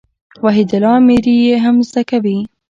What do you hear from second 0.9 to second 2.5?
اميري ئې هم زده کوي.